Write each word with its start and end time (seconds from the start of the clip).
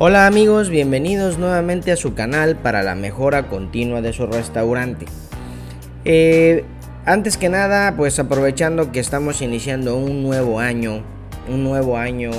Hola 0.00 0.28
amigos, 0.28 0.70
bienvenidos 0.70 1.38
nuevamente 1.38 1.90
a 1.90 1.96
su 1.96 2.14
canal 2.14 2.54
para 2.54 2.84
la 2.84 2.94
mejora 2.94 3.48
continua 3.48 4.00
de 4.00 4.12
su 4.12 4.28
restaurante. 4.28 5.06
Eh, 6.04 6.62
antes 7.04 7.36
que 7.36 7.48
nada, 7.48 7.96
pues 7.96 8.16
aprovechando 8.20 8.92
que 8.92 9.00
estamos 9.00 9.42
iniciando 9.42 9.96
un 9.96 10.22
nuevo 10.22 10.60
año, 10.60 11.02
un 11.48 11.64
nuevo 11.64 11.98
año 11.98 12.30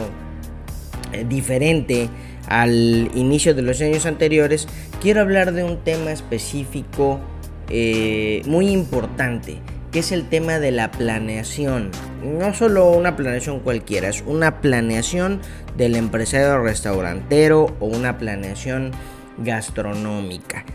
eh, 1.11 1.25
diferente 1.27 2.07
al 2.47 3.11
inicio 3.13 3.53
de 3.53 3.61
los 3.61 3.81
años 3.81 4.05
anteriores, 4.05 4.65
quiero 5.01 5.19
hablar 5.19 5.51
de 5.51 5.65
un 5.65 5.83
tema 5.83 6.13
específico 6.13 7.19
eh, 7.67 8.41
muy 8.45 8.69
importante, 8.69 9.57
que 9.91 9.99
es 9.99 10.13
el 10.13 10.29
tema 10.29 10.59
de 10.59 10.71
la 10.71 10.91
planeación. 10.91 11.91
No 12.23 12.53
solo 12.53 12.89
una 12.91 13.17
planeación 13.17 13.59
cualquiera, 13.59 14.07
es 14.07 14.23
una 14.25 14.61
planeación 14.61 15.41
del 15.79 15.95
empresario 15.95 16.61
restaurantero 16.61 17.73
o 17.79 17.85
una 17.85 18.17
planeación 18.19 18.91
gastronómica. 19.37 20.65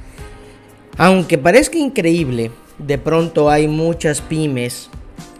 Aunque 0.96 1.36
parezca 1.36 1.76
increíble, 1.76 2.50
de 2.78 2.98
pronto 2.98 3.50
hay 3.50 3.68
muchas 3.68 4.22
pymes 4.22 4.88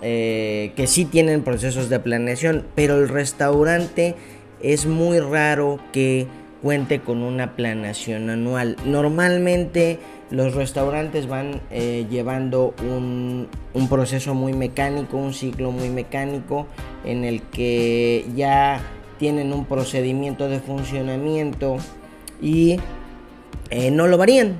eh, 0.03 0.73
que 0.77 0.87
sí 0.87 1.07
tienen 1.07 1.43
procesos 1.43 1.89
de 1.89 1.99
planeación, 1.99 2.67
pero 2.75 2.99
el 2.99 3.09
restaurante 3.09 4.15
es 4.63 4.85
muy 4.85 5.19
raro 5.19 5.81
que 5.93 6.27
cuente 6.63 7.01
con 7.01 7.23
una 7.23 7.57
planeación 7.57 8.29
anual. 8.29 8.77
Normalmente 8.85 9.99
los 10.31 10.55
restaurantes 10.55 11.27
van 11.27 11.63
eh, 11.71 12.07
llevando 12.11 12.75
un, 12.83 13.49
un, 13.73 13.89
proceso 13.89 14.35
muy 14.35 14.53
mecánico, 14.53 15.17
un 15.17 15.33
ciclo 15.33 15.71
muy 15.71 15.89
mecánico 15.89 16.67
en 17.05 17.25
el 17.25 17.43
que 17.43 18.27
ya 18.35 18.81
tienen 19.19 19.53
un 19.53 19.65
procedimiento 19.65 20.49
de 20.49 20.61
funcionamiento 20.61 21.77
y 22.41 22.79
eh, 23.71 23.91
no 23.91 24.07
lo 24.07 24.19
varían. 24.19 24.57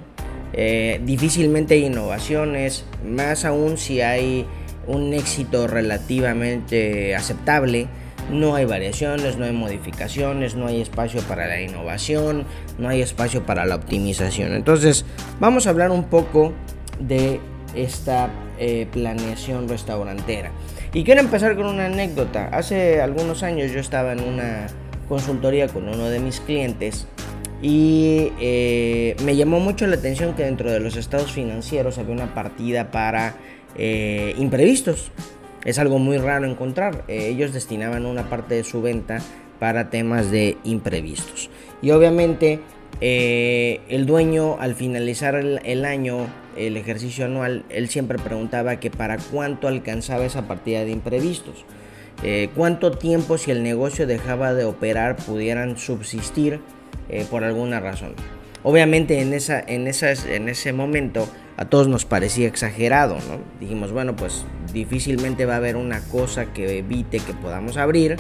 Eh, 0.53 1.01
difícilmente 1.05 1.75
hay 1.75 1.87
innovaciones, 1.87 2.85
más 3.05 3.45
aún 3.45 3.77
si 3.77 4.01
hay 4.01 4.47
un 4.87 5.13
éxito 5.13 5.67
relativamente 5.67 7.15
aceptable. 7.15 7.89
No 8.31 8.55
hay 8.55 8.65
variaciones, 8.65 9.37
no 9.37 9.45
hay 9.45 9.53
modificaciones, 9.53 10.55
no 10.55 10.67
hay 10.67 10.81
espacio 10.81 11.21
para 11.23 11.47
la 11.47 11.61
innovación, 11.61 12.47
no 12.79 12.89
hay 12.89 13.03
espacio 13.03 13.45
para 13.45 13.67
la 13.67 13.75
optimización. 13.75 14.55
Entonces, 14.55 15.05
vamos 15.41 15.67
a 15.67 15.71
hablar 15.71 15.91
un 15.91 16.05
poco 16.05 16.53
de 17.01 17.41
esta 17.75 18.31
eh, 18.59 18.87
planeación 18.91 19.69
restaurantera. 19.69 20.53
Y 20.95 21.03
quiero 21.03 21.21
empezar 21.21 21.57
con 21.57 21.67
una 21.67 21.87
anécdota. 21.87 22.47
Hace 22.53 23.01
algunos 23.01 23.43
años 23.43 23.73
yo 23.73 23.81
estaba 23.81 24.13
en 24.13 24.21
una 24.21 24.69
consultoría 25.09 25.67
con 25.67 25.89
uno 25.89 26.09
de 26.09 26.21
mis 26.21 26.39
clientes 26.39 27.09
y 27.61 28.31
eh, 28.41 29.17
me 29.25 29.35
llamó 29.35 29.59
mucho 29.59 29.89
la 29.89 29.97
atención 29.97 30.35
que 30.35 30.45
dentro 30.45 30.71
de 30.71 30.79
los 30.79 30.97
estados 30.97 31.33
financieros 31.33 31.99
había 31.99 32.15
una 32.15 32.33
partida 32.33 32.93
para 32.93 33.35
eh, 33.77 34.37
imprevistos. 34.39 35.11
Es 35.65 35.81
algo 35.81 35.99
muy 35.99 36.17
raro 36.19 36.47
encontrar. 36.47 37.03
Eh, 37.09 37.27
ellos 37.27 37.53
destinaban 37.53 38.07
una 38.07 38.31
parte 38.31 38.55
de 38.55 38.63
su 38.63 38.81
venta 38.81 39.19
para 39.59 39.91
temas 39.91 40.31
de 40.31 40.59
imprevistos. 40.63 41.51
Y 41.83 41.91
obviamente 41.91 42.61
el 43.01 44.07
dueño 44.07 44.57
al 44.61 44.75
finalizar 44.75 45.35
el 45.35 45.85
año 45.85 46.29
el 46.57 46.77
ejercicio 46.77 47.25
anual, 47.25 47.65
él 47.69 47.89
siempre 47.89 48.19
preguntaba 48.19 48.77
que 48.77 48.91
para 48.91 49.19
cuánto 49.19 49.69
alcanzaba 49.69 50.25
esa 50.25 50.47
partida 50.47 50.85
de 50.85 50.91
imprevistos. 50.91 51.65
Eh, 52.23 52.49
cuánto 52.55 52.93
tiempo 52.93 53.39
si 53.39 53.51
el 53.51 53.63
negocio 53.63 54.07
dejaba 54.07 54.55
de 54.55 54.65
operar 54.65 55.17
pudieran 55.17 55.77
subsistir 55.77 56.61
eh, 57.09 57.27
por 57.31 57.45
alguna 57.45 57.81
razón. 57.81 58.15
Obviamente 58.63 59.21
en, 59.21 59.35
esa, 59.35 59.61
en, 59.61 59.87
en 59.87 60.49
ese 60.49 60.73
momento 60.73 61.29
a 61.57 61.67
todos 61.67 61.87
nos 61.87 62.05
parecía 62.05 62.49
exagerado, 62.49 63.15
¿no? 63.15 63.39
Dijimos, 63.61 63.93
bueno, 63.93 64.17
pues 64.17 64.47
difícilmente 64.73 65.45
va 65.45 65.55
a 65.55 65.57
haber 65.59 65.77
una 65.77 66.01
cosa 66.01 66.53
que 66.53 66.79
evite 66.79 67.19
que 67.19 67.35
podamos 67.35 67.77
abrir 67.77 68.17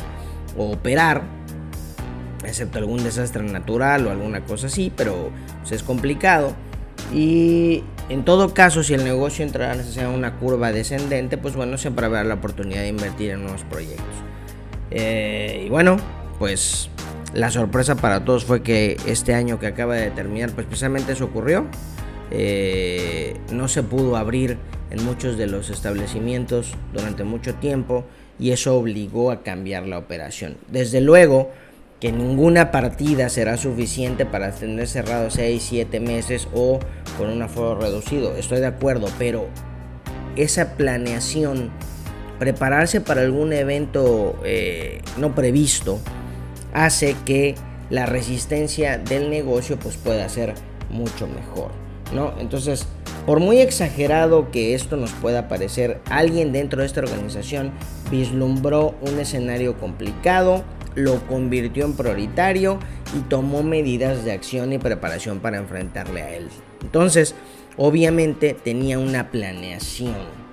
o 0.57 0.73
operar, 0.73 1.23
excepto 2.47 2.79
algún 2.79 3.03
desastre 3.03 3.43
natural 3.43 4.07
o 4.07 4.11
alguna 4.11 4.45
cosa 4.45 4.67
así, 4.67 4.93
pero 4.95 5.31
pues, 5.61 5.73
es 5.73 5.83
complicado. 5.83 6.55
Y 7.13 7.83
en 8.09 8.25
todo 8.25 8.55
caso, 8.55 8.83
si 8.83 8.95
el 8.95 9.05
negocio 9.05 9.45
entrara 9.45 9.75
en 9.75 10.07
una 10.07 10.37
curva 10.37 10.73
descendente, 10.73 11.39
pues 11.39 11.55
bueno, 11.55 11.79
siempre 11.79 12.07
habrá 12.07 12.25
la 12.25 12.35
oportunidad 12.35 12.83
de 12.83 12.89
invertir 12.89 13.31
en 13.31 13.43
nuevos 13.43 13.63
proyectos. 13.65 14.15
Eh, 14.91 15.65
y 15.67 15.69
bueno, 15.69 15.97
pues 16.39 16.91
la 17.35 17.51
sorpresa 17.51 17.97
para 17.97 18.25
todos 18.25 18.45
fue 18.45 18.63
que 18.63 18.97
este 19.07 19.35
año 19.35 19.59
que 19.59 19.67
acaba 19.67 19.97
de 19.97 20.11
terminar, 20.11 20.53
pues 20.53 20.67
precisamente 20.67 21.13
eso 21.13 21.27
ocurrió. 21.27 21.67
Eh, 22.31 23.37
no 23.51 23.69
se 23.69 23.83
pudo 23.83 24.17
abrir 24.17 24.57
en 24.91 25.05
muchos 25.05 25.37
de 25.37 25.47
los 25.47 25.71
establecimientos 25.71 26.75
durante 26.93 27.25
mucho 27.25 27.55
tiempo 27.55 28.05
y 28.39 28.51
eso 28.51 28.77
obligó 28.77 29.31
a 29.31 29.43
cambiar 29.43 29.87
la 29.87 29.99
operación. 29.99 30.57
Desde 30.69 31.01
luego, 31.01 31.51
que 32.05 32.13
ninguna 32.13 32.71
partida 32.71 33.31
será 33.31 33.57
suficiente 33.57 34.27
para 34.27 34.51
tener 34.51 34.87
cerrado 34.87 35.31
6, 35.31 35.63
7 35.63 36.01
meses 36.01 36.49
o 36.53 36.79
con 37.17 37.31
un 37.31 37.41
aforo 37.41 37.81
reducido. 37.81 38.37
Estoy 38.37 38.61
de 38.61 38.67
acuerdo, 38.67 39.07
pero 39.19 39.47
esa 40.37 40.77
planeación, 40.77 41.71
prepararse 42.39 43.01
para 43.01 43.23
algún 43.23 43.55
evento 43.55 44.39
eh, 44.45 45.01
no 45.17 45.35
previsto, 45.35 45.99
hace 46.75 47.17
que 47.25 47.55
la 47.89 48.05
resistencia 48.05 48.99
del 48.99 49.31
negocio 49.31 49.79
pues 49.79 49.97
pueda 49.97 50.29
ser 50.29 50.53
mucho 50.91 51.27
mejor, 51.27 51.71
¿no? 52.15 52.35
Entonces, 52.39 52.87
por 53.25 53.41
muy 53.41 53.61
exagerado 53.61 54.51
que 54.51 54.75
esto 54.75 54.99
nos 54.99 55.13
pueda 55.13 55.49
parecer, 55.49 56.03
alguien 56.11 56.53
dentro 56.53 56.83
de 56.83 56.87
esta 56.87 57.01
organización 57.01 57.73
vislumbró 58.11 58.95
un 59.01 59.19
escenario 59.19 59.79
complicado, 59.79 60.65
lo 60.95 61.27
convirtió 61.27 61.85
en 61.85 61.95
prioritario 61.95 62.79
y 63.17 63.21
tomó 63.29 63.63
medidas 63.63 64.25
de 64.25 64.33
acción 64.33 64.73
y 64.73 64.79
preparación 64.79 65.41
para 65.41 65.59
enfrentarle 65.59 66.23
a 66.23 66.35
él. 66.37 66.49
Entonces, 66.83 67.35
obviamente 67.77 68.55
tenía 68.55 68.99
una 68.99 69.31
planeación. 69.31 70.45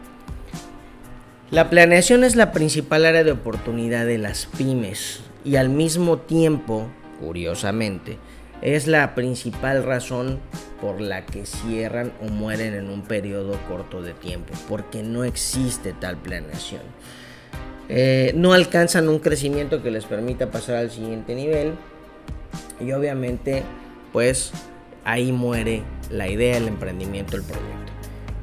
La 1.52 1.70
planeación 1.70 2.24
es 2.24 2.36
la 2.36 2.52
principal 2.52 3.06
área 3.06 3.24
de 3.24 3.34
oportunidad 3.34 4.06
de 4.06 4.18
las 4.18 4.46
pymes 4.46 5.22
y 5.44 5.58
al 5.58 5.70
mismo 5.70 6.18
tiempo, 6.18 6.88
curiosamente, 7.20 8.18
es 8.62 8.88
la 8.88 9.16
principal 9.16 9.84
razón 9.84 10.40
por 10.80 11.02
la 11.02 11.26
que 11.26 11.46
cierran 11.46 12.14
o 12.22 12.30
mueren 12.30 12.74
en 12.74 12.90
un 12.90 13.02
periodo 13.02 13.60
corto 13.68 14.02
de 14.02 14.14
tiempo, 14.14 14.54
porque 14.70 15.04
no 15.04 15.24
existe 15.24 15.94
tal 15.94 16.18
planeación. 16.18 16.82
Eh, 17.90 18.32
no 18.36 18.54
alcanzan 18.54 19.10
un 19.10 19.20
crecimiento 19.20 19.84
que 19.84 19.92
les 19.92 20.06
permita 20.06 20.50
pasar 20.50 20.78
al 20.78 20.92
siguiente 20.92 21.36
nivel 21.36 21.74
y 22.80 22.92
obviamente 22.94 23.64
pues 24.14 24.52
ahí 25.04 25.32
muere 25.32 25.84
la 26.10 26.28
idea, 26.28 26.58
el 26.58 26.68
emprendimiento, 26.68 27.36
el 27.36 27.44
proyecto. 27.44 27.92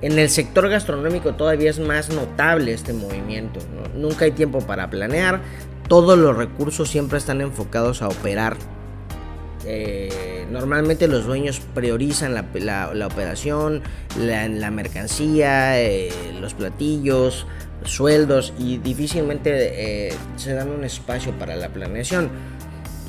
En 0.01 0.19
el 0.19 0.29
sector 0.29 0.69
gastronómico 0.69 1.35
todavía 1.35 1.71
es 1.71 1.81
más 1.81 2.11
notable 2.11 2.73
este 2.73 2.93
movimiento. 2.93 3.61
Nunca 3.97 4.27
hay 4.27 4.31
tiempo 4.31 4.61
para 4.61 4.89
planear, 4.91 5.41
todos 5.89 6.19
los 6.19 6.37
recursos 6.37 6.89
siempre 6.89 7.19
están 7.19 7.41
enfocados 7.41 8.03
a 8.03 8.09
operar. 8.09 8.57
Eh, 9.65 10.47
normalmente 10.51 11.09
los 11.09 11.27
dueños 11.27 11.61
priorizan 11.75 12.35
la, 12.35 13.07
operación, 13.07 13.83
la, 14.19 14.71
mercancía, 14.71 15.81
eh, 15.81 16.11
los 16.41 16.55
platillos, 16.55 17.47
sueldos 17.85 18.53
y 18.59 18.79
difícilmente 18.79 20.09
eh, 20.09 20.15
se 20.37 20.55
dan 20.55 20.71
un 20.71 20.85
espacio 20.85 21.33
para 21.33 21.57
la 21.57 21.69
planeación. 21.69 22.31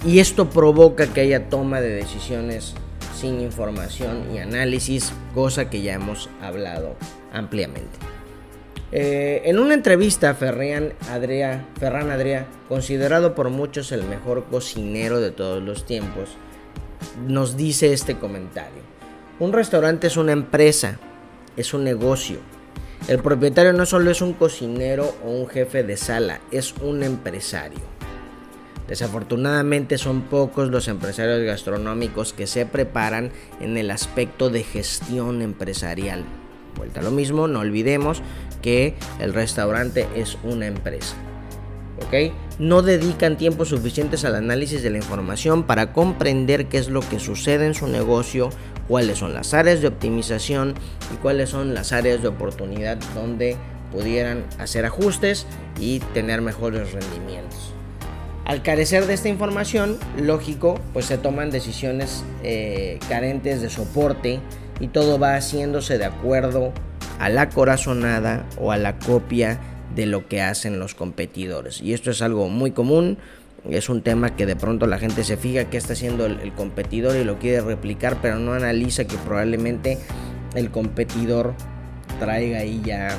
Y 0.06 0.20
esto 0.20 0.50
provoca 0.50 1.08
que 1.08 1.22
haya 1.22 1.50
toma 1.50 1.82
de 1.82 1.90
decisiones 1.90 2.74
sin 3.20 3.42
información 3.42 4.34
y 4.34 4.38
análisis, 4.38 5.12
cosa 5.34 5.70
que 5.70 5.82
ya 5.82 5.94
hemos 5.94 6.30
hablado 6.42 6.96
ampliamente. 7.34 7.98
Eh, 8.92 9.42
en 9.46 9.60
una 9.60 9.76
entrevista, 9.76 10.34
Ferran 10.34 10.94
Adria, 11.12 11.66
Ferran 11.80 12.10
Adria, 12.10 12.48
considerado 12.68 13.36
por 13.36 13.50
muchos 13.50 13.92
el 13.92 14.04
mejor 14.04 14.46
cocinero 14.46 15.20
de 15.20 15.32
todos 15.32 15.62
los 15.62 15.86
tiempos, 15.86 16.30
nos 17.28 17.56
dice 17.56 17.94
este 17.94 18.18
comentario. 18.18 18.82
Un 19.40 19.54
restaurante 19.54 20.08
es 20.08 20.18
una 20.18 20.32
empresa, 20.32 20.98
es 21.56 21.74
un 21.74 21.84
negocio, 21.84 22.40
el 23.10 23.18
propietario 23.24 23.74
no 23.74 23.88
solo 23.88 24.12
es 24.12 24.22
un 24.22 24.34
cocinero 24.34 25.16
o 25.26 25.32
un 25.32 25.48
jefe 25.48 25.82
de 25.82 25.98
sala, 25.98 26.42
es 26.52 26.76
un 26.76 27.02
empresario. 27.02 27.80
Desafortunadamente 28.88 29.98
son 29.98 30.22
pocos 30.22 30.70
los 30.70 30.88
empresarios 30.88 31.42
gastronómicos 31.42 32.34
que 32.34 32.46
se 32.46 32.68
preparan 32.68 33.32
en 33.62 33.78
el 33.78 33.90
aspecto 33.90 34.52
de 34.52 34.62
gestión 34.62 35.42
empresarial. 35.42 36.24
Vuelta 36.78 37.00
a 37.00 37.04
lo 37.04 37.10
mismo, 37.10 37.48
no 37.48 37.62
olvidemos 37.62 38.22
que 38.62 38.94
el 39.20 39.34
restaurante 39.34 40.08
es 40.16 40.38
una 40.44 40.68
empresa. 40.68 41.16
No 42.58 42.82
dedican 42.82 43.38
tiempo 43.38 43.66
suficientes 43.66 44.26
al 44.26 44.36
análisis 44.36 44.82
de 44.82 44.90
la 44.90 44.98
información 44.98 45.64
para 45.64 45.94
comprender 45.94 46.66
qué 46.66 46.78
es 46.78 46.90
lo 46.90 47.02
que 47.02 47.20
sucede 47.20 47.66
en 47.66 47.74
su 47.74 47.88
negocio, 47.88 48.50
cuáles 48.90 49.20
son 49.20 49.34
las 49.34 49.54
áreas 49.54 49.80
de 49.80 49.88
optimización 49.88 50.74
y 51.14 51.18
cuáles 51.18 51.52
son 51.52 51.74
las 51.74 51.94
áreas 51.94 52.22
de 52.22 52.28
oportunidad 52.28 52.98
donde 53.16 53.56
pudieran 53.94 54.44
hacer 54.58 54.86
ajustes 54.86 55.46
y 55.80 56.00
tener 56.14 56.42
mejores 56.42 56.92
rendimientos. 56.92 57.74
Al 58.46 58.64
carecer 58.64 59.06
de 59.06 59.14
esta 59.14 59.30
información, 59.30 59.98
lógico, 60.18 60.80
pues 60.92 61.06
se 61.06 61.20
toman 61.20 61.52
decisiones 61.52 62.24
eh, 62.44 63.00
carentes 63.08 63.62
de 63.62 63.70
soporte 63.70 64.40
y 64.80 64.88
todo 64.88 65.20
va 65.20 65.36
haciéndose 65.36 66.00
de 66.00 66.06
acuerdo 66.06 66.74
a 67.20 67.30
la 67.30 67.50
corazonada 67.50 68.48
o 68.58 68.72
a 68.72 68.78
la 68.78 68.98
copia 68.98 69.60
de 69.94 70.08
lo 70.08 70.28
que 70.28 70.42
hacen 70.42 70.80
los 70.80 70.96
competidores. 70.96 71.82
Y 71.82 71.94
esto 71.94 72.10
es 72.10 72.24
algo 72.24 72.50
muy 72.50 72.72
común, 72.72 73.20
es 73.70 73.90
un 73.90 74.02
tema 74.02 74.36
que 74.36 74.46
de 74.46 74.56
pronto 74.56 74.88
la 74.88 74.98
gente 74.98 75.24
se 75.24 75.38
fija 75.38 75.66
que 75.66 75.78
está 75.78 75.94
haciendo 75.94 76.26
el, 76.26 76.54
competidor 76.54 77.16
y 77.16 77.24
lo 77.24 77.40
quiere 77.40 77.62
replicar, 77.62 78.18
pero 78.22 78.38
no 78.38 78.54
analiza 78.54 79.06
que 79.06 79.18
probablemente 79.18 79.98
el 80.56 80.72
competidor 80.72 81.54
traiga 82.20 82.60
ahí 82.60 82.82
ya 82.84 83.10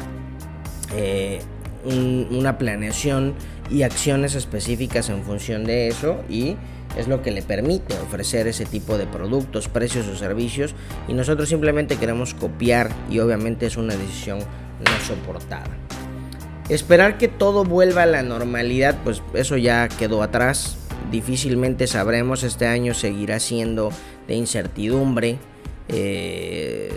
eh, 0.94 1.40
una 1.84 2.58
planeación 2.58 3.34
y 3.70 3.82
acciones 3.82 4.34
específicas 4.34 5.08
en 5.08 5.22
función 5.22 5.64
de 5.64 5.88
eso 5.88 6.22
y 6.28 6.56
es 6.96 7.06
lo 7.06 7.22
que 7.22 7.30
le 7.30 7.42
permite 7.42 7.94
ofrecer 7.98 8.48
ese 8.48 8.64
tipo 8.64 8.98
de 8.98 9.06
productos, 9.06 9.68
precios 9.68 10.08
o 10.08 10.16
servicios 10.16 10.74
y 11.08 11.14
nosotros 11.14 11.48
simplemente 11.48 11.96
queremos 11.96 12.34
copiar 12.34 12.90
y 13.08 13.20
obviamente 13.20 13.66
es 13.66 13.76
una 13.76 13.94
decisión 13.94 14.40
no 14.40 15.04
soportada. 15.06 15.89
Esperar 16.70 17.18
que 17.18 17.26
todo 17.26 17.64
vuelva 17.64 18.04
a 18.04 18.06
la 18.06 18.22
normalidad, 18.22 18.96
pues 19.02 19.22
eso 19.34 19.56
ya 19.56 19.88
quedó 19.88 20.22
atrás. 20.22 20.76
Difícilmente 21.10 21.88
sabremos, 21.88 22.44
este 22.44 22.68
año 22.68 22.94
seguirá 22.94 23.40
siendo 23.40 23.90
de 24.28 24.36
incertidumbre. 24.36 25.38
Eh, 25.88 26.92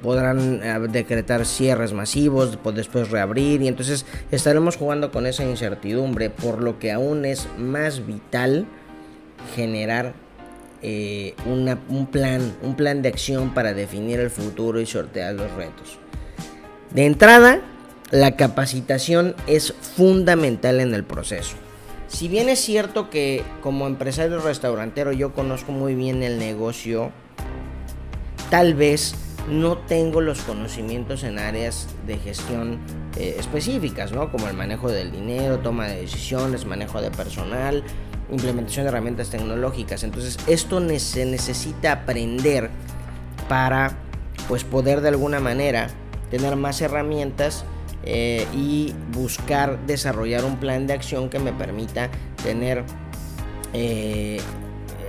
podrán 0.00 0.60
eh, 0.62 0.78
decretar 0.88 1.44
cierres 1.46 1.92
masivos, 1.92 2.56
después 2.72 3.10
reabrir 3.10 3.60
y 3.60 3.66
entonces 3.66 4.06
estaremos 4.30 4.76
jugando 4.76 5.10
con 5.10 5.26
esa 5.26 5.44
incertidumbre, 5.44 6.30
por 6.30 6.62
lo 6.62 6.78
que 6.78 6.92
aún 6.92 7.24
es 7.24 7.48
más 7.58 8.06
vital 8.06 8.66
generar 9.56 10.14
eh, 10.80 11.34
un 11.44 12.06
plan, 12.06 12.54
un 12.62 12.76
plan 12.76 13.02
de 13.02 13.08
acción 13.08 13.52
para 13.52 13.74
definir 13.74 14.20
el 14.20 14.30
futuro 14.30 14.80
y 14.80 14.86
sortear 14.86 15.34
los 15.34 15.50
retos. 15.54 15.98
De 16.94 17.04
entrada, 17.04 17.60
la 18.10 18.36
capacitación 18.36 19.34
es 19.46 19.72
fundamental 19.72 20.80
en 20.80 20.94
el 20.94 21.04
proceso. 21.04 21.56
Si 22.08 22.28
bien 22.28 22.48
es 22.48 22.58
cierto 22.60 23.10
que 23.10 23.44
como 23.62 23.86
empresario 23.86 24.40
restaurantero 24.40 25.12
yo 25.12 25.34
conozco 25.34 25.72
muy 25.72 25.94
bien 25.94 26.22
el 26.22 26.38
negocio, 26.38 27.12
tal 28.50 28.74
vez 28.74 29.14
no 29.50 29.76
tengo 29.76 30.20
los 30.22 30.40
conocimientos 30.40 31.22
en 31.22 31.38
áreas 31.38 31.88
de 32.06 32.16
gestión 32.18 32.78
eh, 33.16 33.36
específicas, 33.38 34.12
¿no? 34.12 34.30
Como 34.30 34.48
el 34.48 34.54
manejo 34.54 34.90
del 34.90 35.12
dinero, 35.12 35.58
toma 35.58 35.86
de 35.88 36.00
decisiones, 36.00 36.64
manejo 36.64 37.02
de 37.02 37.10
personal, 37.10 37.84
implementación 38.30 38.84
de 38.84 38.88
herramientas 38.88 39.28
tecnológicas. 39.28 40.02
Entonces 40.02 40.38
esto 40.46 40.80
se 40.98 41.26
necesita 41.26 41.92
aprender 41.92 42.70
para 43.50 43.98
pues 44.48 44.64
poder 44.64 45.02
de 45.02 45.08
alguna 45.08 45.40
manera 45.40 45.88
tener 46.30 46.56
más 46.56 46.80
herramientas 46.80 47.64
eh, 48.10 48.46
y 48.54 48.94
buscar 49.12 49.84
desarrollar 49.84 50.46
un 50.46 50.56
plan 50.56 50.86
de 50.86 50.94
acción 50.94 51.28
que 51.28 51.38
me 51.38 51.52
permita 51.52 52.08
tener 52.42 52.82
eh, 53.74 54.40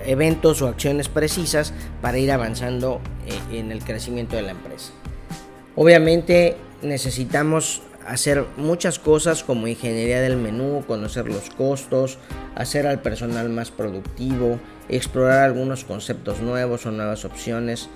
eventos 0.04 0.60
o 0.60 0.68
acciones 0.68 1.08
precisas 1.08 1.72
para 2.02 2.18
ir 2.18 2.30
avanzando 2.30 3.00
eh, 3.26 3.58
en 3.58 3.72
el 3.72 3.82
crecimiento 3.82 4.36
de 4.36 4.42
la 4.42 4.50
empresa. 4.50 4.92
Obviamente 5.76 6.58
necesitamos 6.82 7.80
hacer 8.06 8.44
muchas 8.58 8.98
cosas 8.98 9.44
como 9.44 9.66
ingeniería 9.66 10.20
del 10.20 10.36
menú, 10.36 10.84
conocer 10.86 11.26
los 11.26 11.48
costos, 11.48 12.18
hacer 12.54 12.86
al 12.86 13.00
personal 13.00 13.48
más 13.48 13.70
productivo, 13.70 14.60
explorar 14.90 15.44
algunos 15.44 15.84
conceptos 15.84 16.40
nuevos 16.40 16.84
o 16.84 16.90
nuevas 16.90 17.24
opciones 17.24 17.88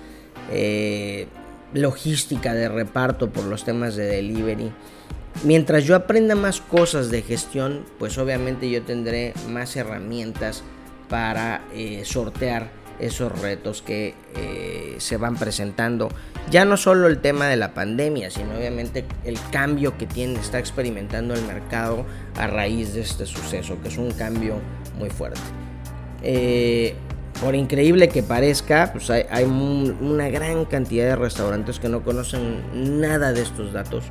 logística 1.75 2.53
de 2.53 2.69
reparto 2.69 3.29
por 3.29 3.43
los 3.43 3.63
temas 3.63 3.95
de 3.95 4.05
delivery. 4.05 4.71
Mientras 5.43 5.83
yo 5.83 5.95
aprenda 5.95 6.33
más 6.35 6.61
cosas 6.61 7.11
de 7.11 7.21
gestión, 7.21 7.85
pues 7.99 8.17
obviamente 8.17 8.69
yo 8.69 8.81
tendré 8.81 9.33
más 9.49 9.75
herramientas 9.75 10.63
para 11.09 11.61
eh, 11.73 12.03
sortear 12.05 12.71
esos 12.99 13.41
retos 13.41 13.81
que 13.81 14.15
eh, 14.35 14.95
se 14.99 15.17
van 15.17 15.35
presentando. 15.35 16.09
Ya 16.49 16.63
no 16.63 16.77
solo 16.77 17.07
el 17.07 17.19
tema 17.19 17.47
de 17.47 17.57
la 17.57 17.73
pandemia, 17.73 18.29
sino 18.29 18.55
obviamente 18.55 19.05
el 19.25 19.37
cambio 19.51 19.97
que 19.97 20.07
tiene, 20.07 20.39
está 20.39 20.59
experimentando 20.59 21.33
el 21.33 21.41
mercado 21.43 22.05
a 22.37 22.47
raíz 22.47 22.93
de 22.93 23.01
este 23.01 23.25
suceso, 23.25 23.77
que 23.81 23.89
es 23.89 23.97
un 23.97 24.11
cambio 24.11 24.59
muy 24.97 25.09
fuerte. 25.09 25.41
Eh, 26.23 26.95
por 27.41 27.55
increíble 27.55 28.07
que 28.09 28.23
parezca, 28.23 28.91
pues 28.93 29.09
hay, 29.09 29.43
una 29.43 30.29
gran 30.29 30.65
cantidad 30.65 31.05
de 31.05 31.15
restaurantes 31.15 31.79
que 31.79 31.89
no 31.89 32.03
conocen 32.03 33.01
nada 33.01 33.33
de 33.33 33.41
estos 33.41 33.73
datos, 33.73 34.05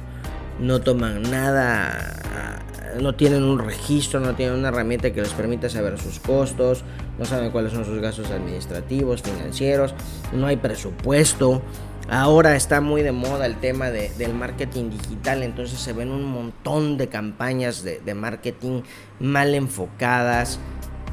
no 0.61 0.81
toman 0.81 1.23
nada, 1.23 2.63
no 3.01 3.15
tienen 3.15 3.43
un 3.43 3.59
registro, 3.59 4.21
no 4.21 4.35
tienen 4.35 4.59
una 4.59 4.69
herramienta 4.69 5.13
que 5.13 5.23
les 5.23 5.33
permita 5.33 5.69
saber 5.69 5.99
sus 5.99 6.21
costos, 6.21 6.85
no 7.19 7.25
saben 7.25 7.51
cuáles 7.51 7.73
son 7.73 7.85
sus 7.85 7.99
gastos 8.01 8.31
administrativos, 8.31 9.23
financieros, 9.23 9.95
no 10.33 10.47
hay 10.47 10.57
presupuesto. 10.57 11.63
Ahora 12.11 12.55
está 12.55 12.83
muy 12.83 13.01
de 13.01 13.13
moda 13.13 13.47
el 13.47 13.57
tema 13.57 13.91
del 13.91 14.35
marketing 14.35 14.91
digital, 14.91 15.43
entonces 15.43 15.81
se 15.81 15.95
ven 15.95 16.11
un 16.11 16.27
montón 16.27 16.99
de 16.99 17.09
campañas 17.09 17.83
de 17.83 18.15
marketing 18.15 18.83
mal 19.21 19.55
enfocadas, 19.55 20.61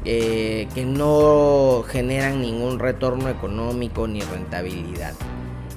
eh, 0.04 0.68
que 0.74 0.84
no 0.84 1.84
generan 1.86 2.40
ningún 2.40 2.78
retorno 2.78 3.28
económico 3.28 4.06
ni 4.08 4.20
rentabilidad. 4.20 5.14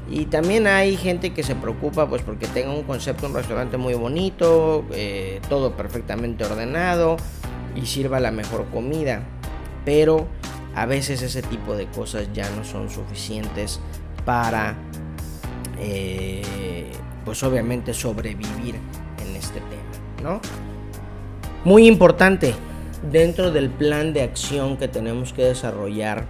Y 0.10 0.26
también 0.26 0.68
hay 0.68 0.98
gente 0.98 1.34
que 1.34 1.44
se 1.44 1.56
preocupa 1.56 2.08
pues 2.08 2.22
porque 2.22 2.48
tenga 2.48 2.72
un 2.72 2.84
concepto, 2.84 3.28
un 3.28 3.34
restaurante 3.34 3.78
muy 3.78 3.96
bonito, 3.96 4.86
eh, 4.92 5.42
todo 5.50 5.76
perfectamente 5.76 6.46
ordenado 6.46 7.18
y 7.76 7.86
sirva 7.86 8.20
la 8.20 8.32
mejor 8.32 8.66
comida. 8.68 9.24
Pero 9.84 10.28
a 10.76 10.86
veces 10.86 11.22
ese 11.22 11.42
tipo 11.42 11.76
de 11.76 11.88
cosas 11.88 12.28
ya 12.34 12.50
no 12.52 12.64
son 12.64 12.90
suficientes 12.90 13.80
para 14.26 14.76
eh, 15.80 16.92
pues 17.24 17.42
obviamente 17.44 17.94
sobrevivir 17.94 18.76
en 19.26 19.36
este 19.36 19.60
tema, 19.60 20.22
¿no? 20.24 20.42
Muy 21.64 21.88
importante, 21.88 22.54
dentro 23.12 23.52
del 23.52 23.70
plan 23.70 24.14
de 24.14 24.22
acción 24.22 24.78
que 24.78 24.88
tenemos 24.88 25.34
que 25.34 25.44
desarrollar 25.44 26.26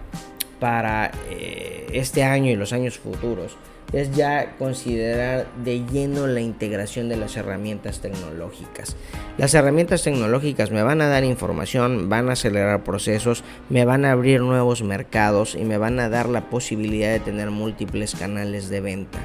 para 0.60 1.12
eh, 1.30 1.88
este 1.94 2.24
año 2.24 2.52
y 2.52 2.56
los 2.56 2.74
años 2.74 2.98
futuros 2.98 3.58
es 3.94 4.12
ya 4.16 4.56
considerar 4.58 5.48
de 5.64 5.86
lleno 5.86 6.28
la 6.28 6.42
integración 6.42 7.08
de 7.08 7.18
las 7.18 7.38
herramientas 7.38 8.00
tecnológicas. 8.00 8.96
Las 9.38 9.54
herramientas 9.54 10.04
tecnológicas 10.04 10.72
me 10.72 10.84
van 10.84 11.02
a 11.02 11.08
dar 11.08 11.24
información, 11.24 12.10
van 12.10 12.30
a 12.30 12.34
acelerar 12.34 12.84
procesos, 12.84 13.44
me 13.70 13.86
van 13.86 14.04
a 14.06 14.12
abrir 14.12 14.42
nuevos 14.42 14.82
mercados 14.82 15.56
y 15.56 15.64
me 15.64 15.78
van 15.78 16.00
a 16.00 16.10
dar 16.10 16.28
la 16.28 16.50
posibilidad 16.50 17.12
de 17.12 17.20
tener 17.20 17.52
múltiples 17.52 18.16
canales 18.16 18.70
de 18.70 18.82
venta. 18.82 19.20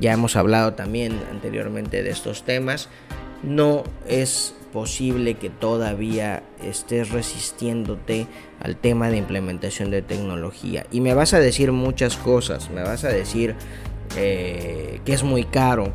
Ya 0.00 0.12
hemos 0.12 0.36
hablado 0.36 0.72
también 0.72 1.20
anteriormente 1.30 2.02
de 2.02 2.10
estos 2.10 2.44
temas. 2.44 2.88
No 3.42 3.84
es 4.08 4.54
posible 4.72 5.34
que 5.34 5.50
todavía 5.50 6.42
estés 6.64 7.10
resistiéndote 7.10 8.26
al 8.60 8.76
tema 8.76 9.10
de 9.10 9.18
implementación 9.18 9.90
de 9.90 10.02
tecnología. 10.02 10.86
Y 10.90 11.00
me 11.00 11.14
vas 11.14 11.34
a 11.34 11.38
decir 11.38 11.70
muchas 11.72 12.16
cosas, 12.16 12.70
me 12.70 12.82
vas 12.82 13.04
a 13.04 13.08
decir 13.08 13.54
eh, 14.16 15.00
que 15.04 15.12
es 15.12 15.22
muy 15.22 15.44
caro, 15.44 15.92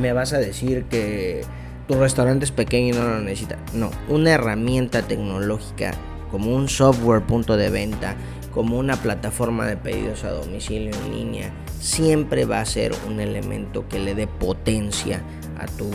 me 0.00 0.12
vas 0.12 0.32
a 0.32 0.38
decir 0.38 0.84
que 0.84 1.42
tu 1.86 1.94
restaurante 1.94 2.44
es 2.44 2.50
pequeño 2.50 2.94
y 2.94 2.98
no 2.98 3.08
lo 3.08 3.20
necesita. 3.20 3.56
No, 3.72 3.90
una 4.08 4.32
herramienta 4.32 5.02
tecnológica 5.02 5.94
como 6.30 6.54
un 6.54 6.68
software 6.68 7.22
punto 7.22 7.56
de 7.56 7.70
venta, 7.70 8.16
como 8.52 8.78
una 8.78 8.96
plataforma 8.96 9.66
de 9.66 9.76
pedidos 9.76 10.24
a 10.24 10.30
domicilio 10.30 10.90
en 10.92 11.12
línea, 11.12 11.52
siempre 11.80 12.44
va 12.44 12.60
a 12.60 12.66
ser 12.66 12.92
un 13.06 13.20
elemento 13.20 13.86
que 13.88 13.98
le 13.98 14.14
dé 14.14 14.26
potencia 14.26 15.22
a 15.58 15.66
tu 15.66 15.90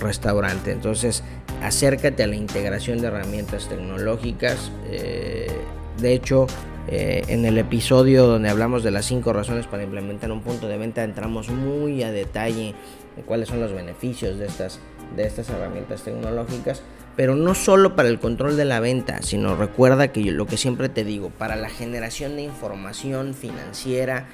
restaurante. 0.00 0.72
Entonces, 0.72 1.22
acércate 1.62 2.22
a 2.22 2.26
la 2.26 2.36
integración 2.36 3.00
de 3.00 3.08
herramientas 3.08 3.68
tecnológicas. 3.68 4.70
Eh, 4.90 5.50
de 5.98 6.12
hecho, 6.14 6.46
eh, 6.88 7.22
en 7.28 7.44
el 7.44 7.58
episodio 7.58 8.26
donde 8.26 8.48
hablamos 8.48 8.82
de 8.82 8.90
las 8.90 9.06
cinco 9.06 9.32
razones 9.32 9.66
para 9.66 9.84
implementar 9.84 10.32
un 10.32 10.42
punto 10.42 10.66
de 10.66 10.78
venta, 10.78 11.04
entramos 11.04 11.48
muy 11.48 12.02
a 12.02 12.10
detalle 12.10 12.74
en 13.16 13.22
cuáles 13.24 13.48
son 13.48 13.60
los 13.60 13.72
beneficios 13.72 14.38
de 14.38 14.46
estas, 14.46 14.80
de 15.16 15.26
estas 15.26 15.48
herramientas 15.50 16.02
tecnológicas. 16.02 16.82
pero 17.16 17.34
no 17.34 17.54
solo 17.54 17.96
para 17.96 18.08
el 18.08 18.18
control 18.18 18.56
de 18.56 18.64
la 18.64 18.80
venta, 18.80 19.20
sino 19.20 19.54
recuerda 19.54 20.08
que 20.08 20.22
lo 20.30 20.46
que 20.46 20.56
siempre 20.56 20.88
te 20.88 21.04
digo, 21.04 21.28
para 21.28 21.54
la 21.54 21.68
generación 21.68 22.36
de 22.36 22.42
información 22.42 23.34
financiera 23.34 24.26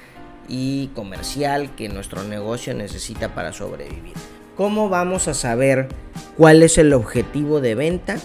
y 0.47 0.87
comercial 0.95 1.75
que 1.75 1.89
nuestro 1.89 2.23
negocio 2.23 2.73
necesita 2.73 3.35
para 3.35 3.51
sobrevivir. 3.51 4.13
¿Cómo 4.57 4.89
vamos 4.89 5.27
a 5.27 5.35
saber 5.35 5.87
cuál 6.35 6.63
es 6.63 6.79
el 6.79 6.91
objetivo 6.93 7.61
de 7.61 7.75
venta 7.75 8.17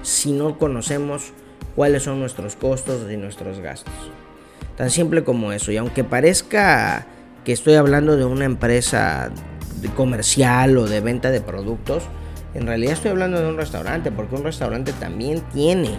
si 0.00 0.32
no 0.32 0.56
conocemos 0.56 1.34
cuáles 1.76 2.04
son 2.04 2.18
nuestros 2.18 2.56
costos 2.56 3.02
y 3.12 3.18
nuestros 3.18 3.60
gastos? 3.60 3.92
Tan 4.78 4.88
simple 4.88 5.24
como 5.24 5.52
eso. 5.52 5.70
Y 5.70 5.76
aunque 5.76 6.02
parezca 6.02 7.04
que 7.44 7.52
estoy 7.52 7.74
hablando 7.74 8.16
de 8.16 8.24
una 8.24 8.46
empresa 8.46 9.30
comercial 9.94 10.78
o 10.78 10.86
de 10.86 11.02
venta 11.02 11.30
de 11.30 11.42
productos, 11.42 12.04
en 12.54 12.66
realidad 12.66 12.94
estoy 12.94 13.10
hablando 13.10 13.38
de 13.38 13.48
un 13.48 13.58
restaurante, 13.58 14.10
porque 14.10 14.34
un 14.34 14.44
restaurante 14.44 14.94
también 14.94 15.42
tiene 15.52 15.90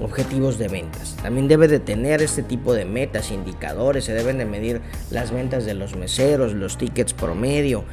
objetivos 0.00 0.58
de 0.58 0.68
ventas. 0.68 1.16
También 1.22 1.48
debe 1.48 1.66
de 1.66 1.80
tener 1.80 2.20
este 2.20 2.42
tipo 2.42 2.74
de 2.74 2.84
metas, 2.84 3.30
indicadores, 3.30 4.04
se 4.04 4.12
deben 4.12 4.36
de 4.36 4.44
medir 4.44 4.80
las 5.10 5.30
ventas 5.30 5.64
de 5.64 5.72
los 5.72 5.96
meseros, 5.96 6.52
los 6.52 6.76
tickets 6.76 7.14
promedio. 7.14 7.84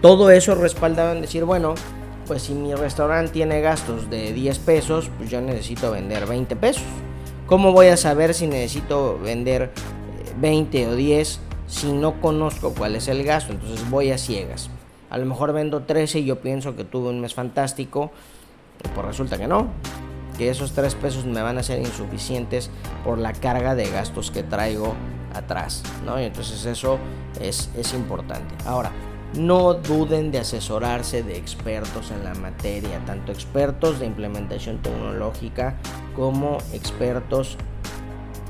Todo 0.00 0.30
eso 0.30 0.54
respaldado 0.54 1.12
en 1.12 1.22
decir, 1.22 1.44
bueno, 1.44 1.74
pues 2.28 2.42
si 2.42 2.54
mi 2.54 2.72
restaurante 2.74 3.32
tiene 3.32 3.60
gastos 3.60 4.08
de 4.08 4.32
10 4.32 4.58
pesos, 4.60 5.10
pues 5.16 5.28
yo 5.28 5.40
necesito 5.40 5.90
vender 5.90 6.26
20 6.26 6.54
pesos. 6.56 6.84
¿Cómo 7.46 7.72
voy 7.72 7.88
a 7.88 7.96
saber 7.96 8.34
si 8.34 8.46
necesito 8.46 9.18
vender 9.18 9.72
20 10.38 10.88
o 10.88 10.94
10 10.94 11.40
si 11.66 11.92
no 11.92 12.20
conozco 12.20 12.74
cuál 12.74 12.94
es 12.94 13.08
el 13.08 13.24
gasto? 13.24 13.52
Entonces 13.52 13.88
voy 13.90 14.12
a 14.12 14.18
ciegas. 14.18 14.70
A 15.10 15.18
lo 15.18 15.26
mejor 15.26 15.52
vendo 15.52 15.82
13 15.82 16.20
y 16.20 16.26
yo 16.26 16.40
pienso 16.40 16.76
que 16.76 16.84
tuve 16.84 17.08
un 17.08 17.20
mes 17.20 17.34
fantástico. 17.34 18.12
Pues 18.94 19.06
resulta 19.06 19.36
que 19.36 19.48
no. 19.48 19.68
Que 20.36 20.50
esos 20.50 20.72
3 20.72 20.94
pesos 20.94 21.24
me 21.24 21.42
van 21.42 21.58
a 21.58 21.62
ser 21.64 21.80
insuficientes 21.80 22.70
por 23.04 23.18
la 23.18 23.32
carga 23.32 23.74
de 23.74 23.90
gastos 23.90 24.30
que 24.30 24.44
traigo 24.44 24.94
atrás. 25.34 25.82
¿no? 26.04 26.20
Y 26.20 26.24
entonces 26.24 26.66
eso 26.66 26.98
es, 27.40 27.70
es 27.74 27.94
importante. 27.94 28.54
Ahora, 28.66 28.92
no 29.34 29.74
duden 29.74 30.30
de 30.30 30.38
asesorarse 30.38 31.22
de 31.22 31.36
expertos 31.36 32.10
en 32.10 32.24
la 32.24 32.34
materia, 32.34 32.98
tanto 33.04 33.32
expertos 33.32 33.98
de 33.98 34.06
implementación 34.06 34.78
tecnológica 34.78 35.76
como 36.16 36.58
expertos 36.72 37.56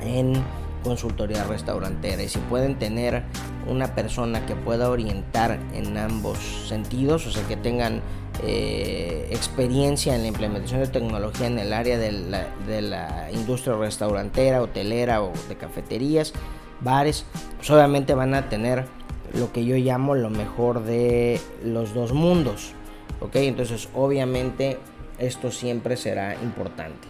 en 0.03 0.35
consultoría 0.83 1.45
restaurantera. 1.45 2.23
Y 2.23 2.29
si 2.29 2.39
pueden 2.39 2.79
tener 2.79 3.25
una 3.67 3.95
persona 3.95 4.47
que 4.47 4.55
pueda 4.55 4.89
orientar 4.89 5.59
en 5.75 5.97
ambos 5.99 6.39
sentidos, 6.69 7.27
o 7.27 7.31
sea 7.31 7.47
que 7.47 7.57
tengan 7.57 8.01
eh, 8.43 9.29
experiencia 9.31 10.15
en 10.15 10.23
la 10.23 10.29
implementación 10.29 10.81
de 10.81 10.87
tecnología 10.87 11.49
en 11.49 11.59
el 11.59 11.73
área 11.73 11.99
de 11.99 12.13
la, 12.13 12.47
de 12.67 12.83
la, 12.83 13.29
industria 13.33 13.75
restaurantera, 13.75 14.63
hotelera 14.63 15.23
o 15.23 15.33
de 15.49 15.57
cafeterías, 15.57 16.33
bares, 16.81 17.25
pues 17.57 17.69
obviamente 17.71 18.15
van 18.15 18.35
a 18.35 18.49
tener 18.49 18.87
lo 19.35 19.53
que 19.53 19.65
yo 19.65 19.77
llamo 19.77 20.15
lo 20.15 20.31
mejor 20.31 20.85
de 20.85 21.41
los 21.65 21.95
dos 21.95 22.13
mundos, 22.13 22.73
¿ok? 23.21 23.37
Entonces 23.37 23.89
obviamente 23.95 24.79
esto 25.19 25.51
siempre 25.51 25.97
será 25.97 26.35
importante. 26.43 27.09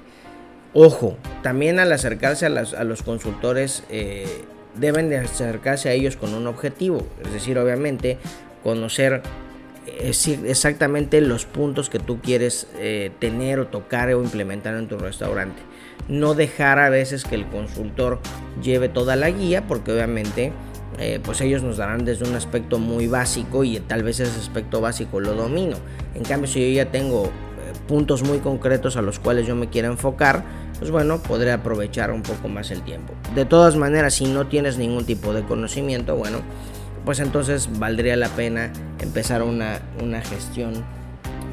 Ojo, 0.74 1.16
también 1.42 1.78
al 1.78 1.90
acercarse 1.92 2.46
a, 2.46 2.84
los 2.84 3.02
consultores 3.02 3.84
eh, 3.88 4.44
deben 4.76 5.08
de 5.08 5.18
acercarse 5.18 5.88
a 5.88 5.92
ellos 5.92 6.16
con 6.16 6.34
un 6.34 6.46
objetivo, 6.46 7.06
es 7.24 7.32
decir, 7.32 7.58
obviamente 7.58 8.18
conocer 8.62 9.22
eh, 9.86 10.12
exactamente 10.46 11.20
los 11.20 11.46
puntos 11.46 11.88
que 11.88 11.98
tú 11.98 12.20
quieres 12.20 12.68
eh, 12.76 13.10
tener 13.18 13.60
o 13.60 13.66
tocar 13.66 14.08
o 14.10 14.22
implementar 14.22 14.74
en 14.74 14.88
tu 14.88 14.98
restaurante. 14.98 15.62
No 16.08 16.34
dejar 16.34 16.78
a 16.78 16.90
veces 16.90 17.24
que 17.24 17.34
el 17.34 17.46
consultor 17.46 18.18
lleve 18.62 18.88
toda 18.88 19.16
la 19.16 19.30
guía 19.30 19.66
porque 19.66 19.92
obviamente 19.92 20.52
pues 21.22 21.40
ellos 21.40 21.62
nos 21.62 21.76
darán 21.76 22.04
desde 22.04 22.28
un 22.28 22.34
aspecto 22.34 22.78
muy 22.78 23.06
básico 23.06 23.62
y 23.62 23.78
tal 23.78 24.02
vez 24.02 24.20
ese 24.20 24.38
aspecto 24.38 24.80
básico 24.80 25.20
lo 25.20 25.34
domino. 25.34 25.76
En 26.14 26.24
cambio 26.24 26.48
si 26.48 26.60
yo 26.60 26.74
ya 26.74 26.90
tengo 26.90 27.30
puntos 27.86 28.22
muy 28.22 28.38
concretos 28.38 28.96
a 28.96 29.02
los 29.02 29.18
cuales 29.18 29.46
yo 29.46 29.56
me 29.56 29.68
quiero 29.68 29.88
enfocar, 29.88 30.44
pues 30.78 30.90
bueno, 30.90 31.20
podré 31.22 31.52
aprovechar 31.52 32.12
un 32.12 32.22
poco 32.22 32.48
más 32.48 32.70
el 32.70 32.82
tiempo. 32.82 33.12
De 33.34 33.44
todas 33.44 33.76
maneras, 33.76 34.14
si 34.14 34.26
no 34.26 34.46
tienes 34.46 34.78
ningún 34.78 35.04
tipo 35.04 35.32
de 35.32 35.42
conocimiento, 35.42 36.16
bueno, 36.16 36.38
pues 37.04 37.20
entonces 37.20 37.68
valdría 37.78 38.16
la 38.16 38.28
pena 38.28 38.72
empezar 39.00 39.42
una, 39.42 39.80
gestión 40.22 40.84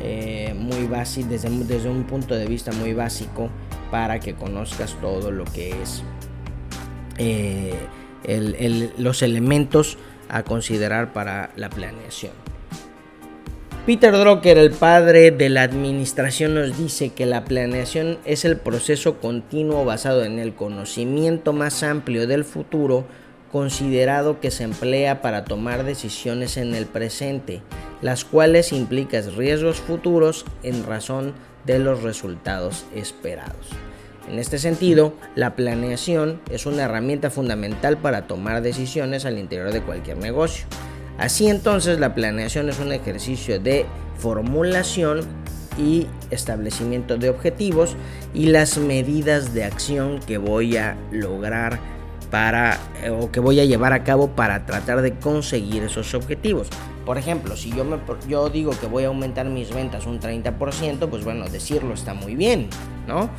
eh, 0.02 0.54
muy 0.56 0.86
básica, 0.86 1.30
desde, 1.30 1.50
desde 1.50 1.90
un 1.90 2.04
punto 2.04 2.36
de 2.36 2.46
vista 2.46 2.72
muy 2.74 2.94
básico, 2.94 3.50
para 3.90 4.20
que 4.20 4.36
conozcas 4.36 4.96
todo 5.00 5.32
lo 5.32 5.46
que 5.46 5.82
es 5.82 6.04
eh, 7.18 7.76
los 8.98 9.22
elementos 9.22 9.98
a 10.30 10.44
considerar 10.44 11.14
para 11.14 11.52
la 11.56 11.70
planeación. 11.70 12.34
Peter 13.86 14.18
Drucker, 14.18 14.58
el 14.58 14.72
padre 14.72 15.30
de 15.30 15.48
la 15.50 15.62
administración, 15.62 16.56
nos 16.56 16.76
dice 16.76 17.10
que 17.10 17.28
la 17.28 17.46
planeación 17.46 18.18
es 18.26 18.44
el 18.44 18.58
proceso 18.58 19.20
continuo 19.20 19.86
basado 19.86 20.24
en 20.26 20.40
el 20.40 20.56
conocimiento 20.56 21.54
más 21.54 21.84
amplio 21.84 22.26
del 22.26 22.46
futuro, 22.46 23.06
considerado 23.52 24.40
que 24.40 24.50
se 24.50 24.64
emplea 24.64 25.22
para 25.22 25.46
tomar 25.46 25.84
decisiones 25.84 26.58
en 26.58 26.74
el 26.74 26.88
presente, 26.88 27.62
las 28.02 28.26
cuales 28.26 28.74
implican 28.74 29.36
riesgos 29.38 29.78
futuros 29.78 30.46
en 30.64 30.84
razón 30.84 31.36
de 31.68 31.78
los 31.78 32.02
resultados 32.02 32.86
esperados. 32.96 33.70
En 34.30 34.40
este 34.40 34.58
sentido, 34.58 35.14
la 35.36 35.56
planeación 35.56 36.42
es 36.50 36.66
una 36.66 36.84
herramienta 36.84 37.30
fundamental 37.30 37.98
para 37.98 38.28
tomar 38.28 38.62
decisiones 38.62 39.26
al 39.26 39.38
interior 39.38 39.72
de 39.72 39.82
cualquier 39.82 40.18
negocio. 40.18 40.66
Así 41.18 41.48
entonces 41.48 42.00
la 42.00 42.16
planeación 42.16 42.70
es 42.70 42.80
un 42.80 42.92
ejercicio 42.92 43.60
de 43.60 43.86
formulación 44.18 45.22
y 45.78 46.08
establecimiento 46.32 47.18
de 47.18 47.30
objetivos 47.30 47.96
y 48.34 48.48
las 48.48 48.78
medidas 48.78 49.54
de 49.54 49.64
acción 49.64 50.20
que 50.20 50.38
voy 50.38 50.78
a 50.78 50.98
lograr 51.12 51.80
para 52.32 52.78
eh, 53.04 53.10
o 53.10 53.32
que 53.32 53.40
voy 53.40 53.60
a 53.60 53.66
llevar 53.66 53.94
a 53.94 54.04
cabo 54.04 54.30
para 54.30 54.66
tratar 54.66 55.02
de 55.02 55.14
conseguir 55.14 55.84
esos 55.84 56.14
objetivos. 56.14 56.68
Por 57.06 57.18
ejemplo, 57.18 57.56
si 57.56 57.72
yo, 57.72 57.86
me, 57.86 57.98
yo 58.28 58.50
digo 58.50 58.72
que 58.72 58.88
voy 58.88 59.04
a 59.04 59.08
aumentar 59.08 59.46
mis 59.46 59.74
ventas 59.74 60.06
un 60.06 60.20
30%, 60.20 61.08
pues 61.08 61.24
bueno, 61.24 61.48
decirlo 61.48 61.94
está 61.94 62.14
muy 62.14 62.36
bien, 62.36 62.68
¿no? 63.08 63.30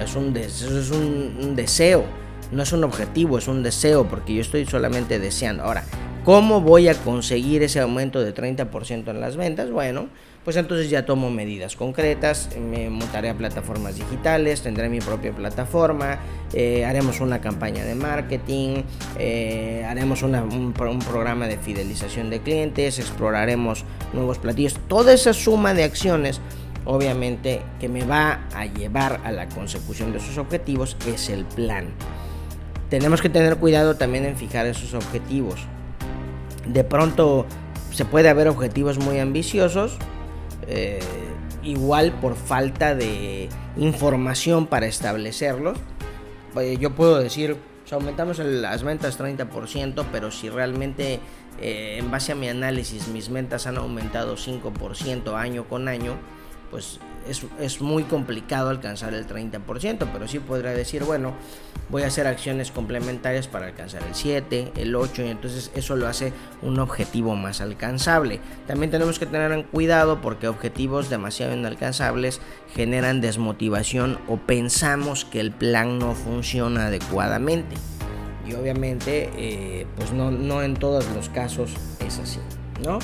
Es 0.00 0.14
un, 0.14 0.36
es 0.36 0.90
un 0.90 1.56
deseo, 1.56 2.04
no 2.52 2.62
es 2.62 2.72
un 2.72 2.84
objetivo, 2.84 3.38
es 3.38 3.48
un 3.48 3.62
deseo, 3.62 4.06
porque 4.06 4.34
yo 4.34 4.40
estoy 4.40 4.66
solamente 4.66 5.18
deseando. 5.18 5.64
Ahora, 5.64 5.84
¿Cómo 6.26 6.60
voy 6.60 6.88
a 6.88 6.94
conseguir 6.94 7.62
ese 7.62 7.78
aumento 7.78 8.20
de 8.20 8.34
30% 8.34 9.10
en 9.10 9.20
las 9.20 9.36
ventas? 9.36 9.70
Bueno, 9.70 10.08
pues 10.44 10.56
entonces 10.56 10.90
ya 10.90 11.06
tomo 11.06 11.30
medidas 11.30 11.76
concretas, 11.76 12.50
me 12.58 12.90
montaré 12.90 13.28
a 13.30 13.34
plataformas 13.34 13.94
digitales, 13.94 14.60
tendré 14.60 14.88
mi 14.88 14.98
propia 14.98 15.30
plataforma, 15.30 16.18
eh, 16.52 16.84
haremos 16.84 17.20
una 17.20 17.40
campaña 17.40 17.84
de 17.84 17.94
marketing, 17.94 18.82
eh, 19.20 19.86
haremos 19.88 20.24
un, 20.24 20.72
programa 20.74 21.46
de 21.46 21.58
fidelización 21.58 22.28
de 22.28 22.40
clientes, 22.40 22.98
exploraremos 22.98 23.84
nuevos 24.12 24.38
platillos, 24.38 24.80
toda 24.88 25.12
esa 25.12 25.32
suma 25.32 25.74
de 25.74 25.84
acciones 25.84 26.40
obviamente 26.86 27.62
que 27.78 27.88
me 27.88 28.04
va 28.04 28.40
a 28.54 28.64
llevar 28.66 29.20
a 29.24 29.32
la 29.32 29.48
consecución 29.48 30.12
de 30.12 30.18
esos 30.18 30.38
objetivos 30.38 30.96
es 31.06 31.28
el 31.28 31.44
plan. 31.44 31.88
Tenemos 32.88 33.20
que 33.20 33.28
tener 33.28 33.56
cuidado 33.56 33.96
también 33.96 34.24
en 34.24 34.36
fijar 34.36 34.66
esos 34.66 34.94
objetivos 34.94 35.66
de 36.66 36.84
pronto 36.84 37.46
se 37.92 38.04
puede 38.04 38.28
haber 38.28 38.48
objetivos 38.48 38.98
muy 38.98 39.18
ambiciosos, 39.18 39.96
eh, 40.66 41.00
igual 41.62 42.12
por 42.12 42.36
falta 42.36 42.94
de 42.94 43.48
información 43.76 44.66
para 44.66 44.86
establecerlos. 44.86 45.78
Yo 46.80 46.94
puedo 46.94 47.18
decir, 47.18 47.56
aumentamos 47.90 48.38
las 48.38 48.82
ventas 48.82 49.18
30%, 49.20 50.06
pero 50.10 50.30
si 50.30 50.48
realmente 50.48 51.20
eh, 51.60 51.98
en 51.98 52.10
base 52.10 52.32
a 52.32 52.34
mi 52.34 52.48
análisis 52.48 53.08
mis 53.08 53.28
ventas 53.28 53.66
han 53.66 53.76
aumentado 53.76 54.36
5% 54.36 55.34
año 55.34 55.68
con 55.68 55.88
año, 55.88 56.14
pues 56.70 57.00
es, 57.60 57.80
muy 57.80 58.04
complicado 58.04 58.70
alcanzar 58.70 59.14
el 59.14 59.26
30%, 59.26 60.08
pero 60.12 60.28
sí 60.28 60.38
podría 60.38 60.70
decir, 60.70 61.04
bueno, 61.04 61.34
voy 61.88 62.02
a 62.02 62.06
hacer 62.06 62.26
acciones 62.26 62.70
complementarias 62.70 63.48
para 63.48 63.66
alcanzar 63.66 64.02
el 64.04 64.14
7, 64.14 64.72
el 64.76 64.94
8, 64.94 65.24
y 65.24 65.28
entonces 65.28 65.70
eso 65.74 65.96
lo 65.96 66.06
hace 66.06 66.32
un 66.62 66.78
objetivo 66.78 67.34
más 67.36 67.60
alcanzable. 67.60 68.40
También 68.66 68.90
tenemos 68.90 69.18
que 69.18 69.26
tener 69.26 69.52
en 69.52 69.62
cuidado 69.64 70.20
porque 70.20 70.48
objetivos 70.48 71.10
demasiado 71.10 71.54
inalcanzables 71.54 72.40
generan 72.74 73.20
desmotivación 73.20 74.18
o 74.28 74.36
pensamos 74.36 75.24
que 75.24 75.40
el 75.40 75.52
plan 75.52 75.98
no 75.98 76.14
funciona 76.14 76.86
adecuadamente. 76.86 77.76
Y 78.46 78.54
obviamente, 78.54 79.30
eh, 79.36 79.86
pues 79.96 80.12
no, 80.12 80.30
no 80.30 80.62
en 80.62 80.74
todos 80.74 81.04
los 81.16 81.28
casos 81.30 81.72
es 82.06 82.18
así, 82.20 82.38
¿no? 82.84 83.00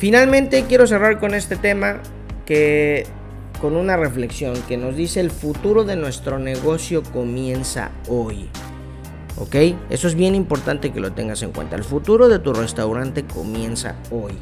Finalmente 0.00 0.64
quiero 0.66 0.86
cerrar 0.86 1.20
con 1.20 1.34
este 1.34 1.56
tema 1.56 2.00
que 2.46 3.04
con 3.60 3.76
una 3.76 3.98
reflexión 3.98 4.54
que 4.66 4.78
nos 4.78 4.96
dice 4.96 5.20
el 5.20 5.30
futuro 5.30 5.84
de 5.84 5.94
nuestro 5.94 6.38
negocio 6.38 7.02
comienza 7.02 7.90
hoy. 8.08 8.48
¿Ok? 9.36 9.56
Eso 9.90 10.08
es 10.08 10.14
bien 10.14 10.34
importante 10.34 10.90
que 10.90 11.00
lo 11.00 11.12
tengas 11.12 11.42
en 11.42 11.52
cuenta. 11.52 11.76
El 11.76 11.84
futuro 11.84 12.30
de 12.30 12.38
tu 12.38 12.54
restaurante 12.54 13.24
comienza 13.24 13.94
hoy. 14.10 14.32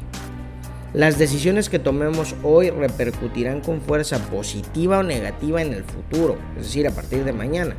Las 0.93 1.19
decisiones 1.19 1.67
que 1.67 1.77
tomemos 1.77 2.35
hoy 2.41 2.69
repercutirán 2.69 3.59
con 3.59 3.81
fuerza 3.81 4.17
positiva 4.29 4.99
o 4.99 5.03
negativa 5.03 5.61
en 5.61 5.73
el 5.73 5.83
futuro, 5.83 6.37
es 6.55 6.67
decir, 6.67 6.87
a 6.87 6.91
partir 6.91 7.25
de 7.25 7.33
mañana. 7.33 7.75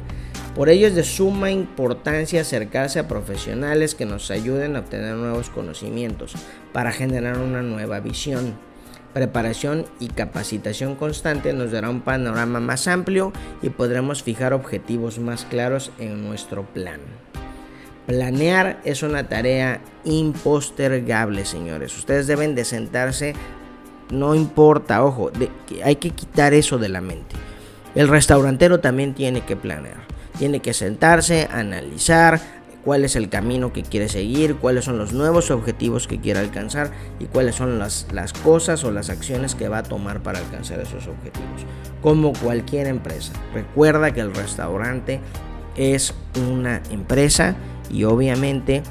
Por 0.54 0.68
ello 0.68 0.87
es 0.87 0.94
de 0.94 1.04
suma 1.04 1.50
importancia 1.50 2.42
acercarse 2.42 2.99
a 2.99 3.08
profesionales 3.08 3.94
que 3.94 4.04
nos 4.04 4.30
ayuden 4.30 4.76
a 4.76 4.80
obtener 4.80 5.14
nuevos 5.14 5.49
conocimientos 5.49 6.34
para 6.72 6.92
generar 6.92 7.38
una 7.38 7.62
nueva 7.62 8.00
visión. 8.00 8.54
Preparación 9.12 9.86
y 9.98 10.06
capacitación 10.08 10.94
constante 10.94 11.52
nos 11.52 11.72
dará 11.72 11.90
un 11.90 12.00
panorama 12.00 12.60
más 12.60 12.86
amplio 12.86 13.32
y 13.60 13.70
podremos 13.70 14.22
fijar 14.22 14.52
objetivos 14.52 15.18
más 15.18 15.44
claros 15.44 15.90
en 15.98 16.24
nuestro 16.26 16.64
plan. 16.64 17.00
Planear 18.06 18.80
es 18.84 19.02
una 19.02 19.28
tarea 19.28 19.80
impostergable, 20.04 21.44
señores. 21.44 21.96
Ustedes 21.96 22.26
deben 22.26 22.54
de 22.54 22.64
sentarse, 22.64 23.34
no 24.10 24.34
importa, 24.34 25.04
ojo, 25.04 25.30
hay 25.84 25.96
que 25.96 26.10
quitar 26.10 26.54
eso 26.54 26.78
de 26.78 26.88
la 26.88 27.00
mente. 27.00 27.36
El 27.94 28.08
restaurantero 28.08 28.78
también 28.78 29.14
tiene 29.14 29.40
que 29.42 29.56
planear. 29.56 30.00
Tiene 30.38 30.60
que 30.60 30.72
sentarse, 30.72 31.48
analizar 31.50 32.40
cuál 32.84 33.04
es 33.04 33.16
el 33.16 33.28
camino 33.28 33.72
que 33.72 33.82
quiere 33.82 34.08
seguir, 34.08 34.56
cuáles 34.56 34.84
son 34.84 34.99
los 34.99 35.12
nuevos 35.12 35.50
objetivos 35.50 36.06
que 36.06 36.20
quiere 36.20 36.40
alcanzar 36.40 36.90
y 37.18 37.26
cuáles 37.26 37.56
son 37.56 37.78
las, 37.78 38.06
las 38.12 38.32
cosas 38.32 38.84
o 38.84 38.90
las 38.90 39.10
acciones 39.10 39.54
que 39.54 39.68
va 39.68 39.78
a 39.78 39.82
tomar 39.82 40.22
para 40.22 40.38
alcanzar 40.38 40.80
esos 40.80 41.06
objetivos. 41.06 41.64
Como 42.02 42.32
cualquier 42.32 42.87
empresa. 42.87 43.32
Recuerda 43.52 44.12
que 44.12 44.20
el 44.20 44.34
restaurante 44.34 45.20
es 45.76 46.14
una 46.50 46.82
empresa 46.90 47.56
y 47.90 48.04
obviamente 48.04 48.82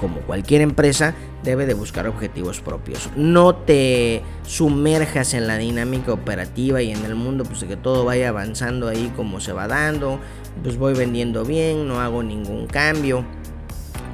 como 0.00 0.20
cualquier 0.20 0.62
empresa 0.62 1.14
debe 1.42 1.66
de 1.66 1.74
buscar 1.74 2.06
objetivos 2.06 2.60
propios. 2.60 3.10
No 3.16 3.54
te 3.54 4.22
sumerjas 4.46 5.34
en 5.34 5.46
la 5.46 5.58
dinámica 5.58 6.12
operativa 6.12 6.82
y 6.82 6.90
en 6.90 7.04
el 7.04 7.14
mundo 7.14 7.44
pues 7.44 7.60
de 7.60 7.68
que 7.68 7.76
todo 7.76 8.04
vaya 8.04 8.28
avanzando 8.30 8.88
ahí 8.88 9.12
como 9.16 9.40
se 9.40 9.52
va 9.52 9.68
dando 9.68 10.18
pues 10.62 10.76
voy 10.76 10.94
vendiendo 10.94 11.44
bien, 11.44 11.88
no 11.88 12.00
hago 12.00 12.22
ningún 12.22 12.66
cambio. 12.66 13.24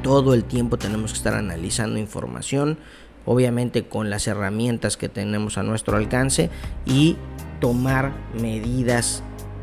Todo 0.03 0.35
el 0.35 0.45
tiempo 0.45 0.77
tenemos 0.77 1.13
que 1.13 1.19
estar 1.19 1.35
analizando 1.35 1.99
información, 1.99 2.79
obviamente 3.25 3.89
con 3.89 4.11
las 4.11 4.27
herramientas 4.29 4.97
que 4.97 5.09
tenemos 5.09 5.59
a 5.59 5.63
nuestro 5.63 5.97
alcance 5.97 6.51
y 6.85 7.17
tomar 7.61 8.13
medidas 8.41 9.23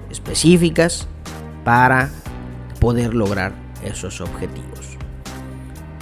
específicas 0.09 1.07
para 1.63 2.09
poder 2.79 3.13
lograr 3.13 3.53
esos 3.83 4.19
objetivos. 4.21 4.97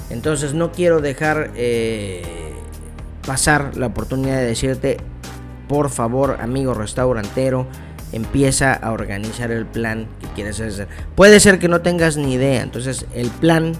Entonces 0.09 0.53
no 0.53 0.71
quiero 0.71 0.99
dejar 0.99 1.51
eh, 1.55 2.53
pasar 3.25 3.77
la 3.77 3.87
oportunidad 3.87 4.37
de 4.37 4.45
decirte, 4.45 4.97
por 5.67 5.89
favor, 5.89 6.37
amigo 6.41 6.73
restaurantero, 6.73 7.67
empieza 8.11 8.73
a 8.73 8.91
organizar 8.91 9.51
el 9.51 9.65
plan 9.65 10.07
que 10.19 10.27
quieres 10.27 10.59
hacer. 10.59 10.87
Puede 11.15 11.39
ser 11.39 11.59
que 11.59 11.67
no 11.67 11.81
tengas 11.81 12.17
ni 12.17 12.33
idea, 12.33 12.61
entonces 12.61 13.05
el 13.13 13.29
plan 13.29 13.73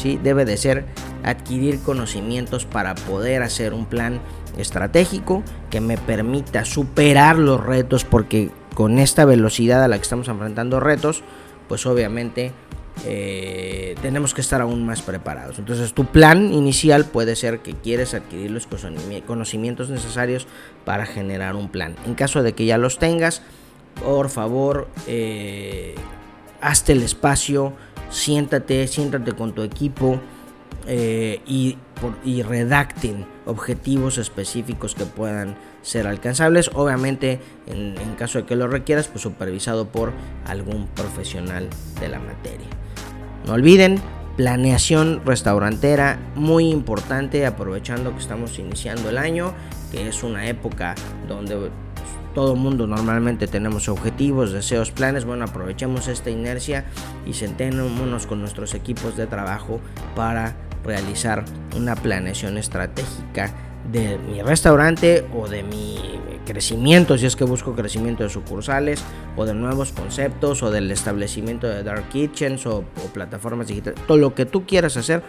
¿sí? 0.00 0.18
debe 0.22 0.44
de 0.44 0.56
ser 0.56 0.86
adquirir 1.22 1.80
conocimientos 1.80 2.66
para 2.66 2.94
poder 2.94 3.42
hacer 3.42 3.74
un 3.74 3.86
plan 3.86 4.20
estratégico 4.58 5.42
que 5.70 5.80
me 5.80 5.96
permita 5.98 6.64
superar 6.64 7.36
los 7.38 7.64
retos 7.64 8.04
porque 8.04 8.50
con 8.74 8.98
esta 8.98 9.24
velocidad 9.24 9.82
a 9.82 9.88
la 9.88 9.96
que 9.96 10.02
estamos 10.02 10.28
enfrentando 10.28 10.80
retos, 10.80 11.22
pues 11.68 11.86
obviamente 11.86 12.52
eh, 13.06 13.96
tenemos 14.02 14.34
que 14.34 14.40
estar 14.40 14.60
aún 14.60 14.84
más 14.86 15.02
preparados. 15.02 15.58
Entonces 15.58 15.92
tu 15.94 16.06
plan 16.06 16.52
inicial 16.52 17.04
puede 17.04 17.36
ser 17.36 17.60
que 17.60 17.74
quieres 17.74 18.14
adquirir 18.14 18.50
los 18.50 18.68
conocimientos 19.26 19.90
necesarios 19.90 20.46
para 20.84 21.06
generar 21.06 21.56
un 21.56 21.68
plan. 21.68 21.96
En 22.06 22.14
caso 22.14 22.42
de 22.42 22.52
que 22.52 22.66
ya 22.66 22.78
los 22.78 22.98
tengas, 22.98 23.42
por 24.02 24.28
favor, 24.28 24.88
eh, 25.06 25.94
hazte 26.60 26.92
el 26.92 27.02
espacio, 27.02 27.72
siéntate, 28.10 28.86
siéntate 28.86 29.32
con 29.32 29.52
tu 29.52 29.62
equipo 29.62 30.20
eh, 30.86 31.40
y, 31.46 31.78
redacten 32.42 33.24
objetivos 33.46 34.18
específicos 34.18 34.94
que 34.94 35.06
puedan 35.06 35.56
ser 35.80 36.06
alcanzables. 36.06 36.70
Obviamente, 36.74 37.40
en, 37.66 37.96
en 37.96 38.14
caso 38.16 38.38
de 38.38 38.44
que 38.44 38.56
lo 38.56 38.68
requieras, 38.68 39.08
pues 39.08 39.22
supervisado 39.22 39.88
por 39.88 40.12
algún 40.46 40.86
profesional 40.88 41.70
de 42.00 42.08
la 42.08 42.18
materia. 42.18 42.66
No 43.46 43.54
olviden, 43.54 44.02
planeación 44.36 45.22
restaurantera 45.24 46.18
muy 46.34 46.68
importante 46.68 47.46
aprovechando 47.46 48.12
que 48.12 48.18
estamos 48.18 48.58
iniciando 48.58 49.08
el 49.08 49.16
año 49.16 49.54
que 49.94 50.08
es 50.08 50.22
una 50.24 50.48
época 50.48 50.94
donde 51.28 51.70
todo 52.34 52.56
mundo 52.56 52.86
normalmente 52.86 53.46
tenemos 53.46 53.88
objetivos, 53.88 54.52
deseos, 54.52 54.90
planes. 54.90 55.24
Bueno, 55.24 55.44
aprovechemos 55.44 56.08
esta 56.08 56.30
inercia 56.30 56.84
y 57.26 57.32
sentémonos 57.32 58.26
con 58.26 58.40
nuestros 58.40 58.74
equipos 58.74 59.16
de 59.16 59.26
trabajo 59.26 59.80
para 60.14 60.54
realizar 60.84 61.44
una 61.76 61.94
planeación 61.96 62.58
estratégica 62.58 63.54
de 63.90 64.18
mi 64.18 64.42
restaurante 64.42 65.24
o 65.34 65.48
de 65.48 65.62
mi 65.62 65.98
crecimiento, 66.44 67.16
si 67.16 67.26
es 67.26 67.36
que 67.36 67.44
busco 67.44 67.74
crecimiento 67.74 68.22
de 68.22 68.28
sucursales 68.28 69.02
o 69.36 69.46
de 69.46 69.54
nuevos 69.54 69.92
conceptos 69.92 70.62
o 70.62 70.70
del 70.70 70.90
establecimiento 70.90 71.66
de 71.66 71.82
dark 71.82 72.08
kitchens 72.10 72.66
o, 72.66 72.78
o 72.78 73.12
plataformas 73.12 73.68
digitales, 73.68 73.98
todo 74.06 74.18
lo 74.18 74.34
que 74.34 74.44
tú 74.44 74.66
quieras 74.66 74.96
hacer, 74.96 75.22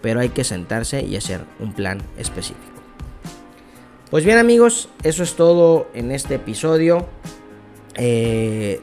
pero 0.00 0.20
hay 0.20 0.30
que 0.30 0.44
sentarse 0.44 1.02
y 1.02 1.16
hacer 1.16 1.42
un 1.60 1.72
plan 1.72 2.02
específico. 2.16 2.71
Pues 4.12 4.26
bien 4.26 4.36
amigos, 4.36 4.90
eso 5.04 5.22
es 5.22 5.36
todo 5.36 5.88
en 5.94 6.10
este 6.12 6.34
episodio. 6.34 7.06
Eh, 7.94 8.82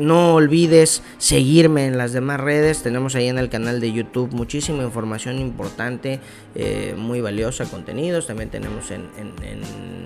no 0.00 0.34
olvides 0.34 1.02
seguirme 1.18 1.86
en 1.86 1.98
las 1.98 2.12
demás 2.12 2.40
redes. 2.40 2.82
Tenemos 2.82 3.14
ahí 3.14 3.28
en 3.28 3.38
el 3.38 3.48
canal 3.48 3.80
de 3.80 3.92
YouTube 3.92 4.32
muchísima 4.32 4.82
información 4.82 5.38
importante, 5.38 6.20
eh, 6.54 6.94
muy 6.96 7.20
valiosa, 7.20 7.64
contenidos. 7.66 8.26
También 8.26 8.50
tenemos 8.50 8.90
en, 8.90 9.10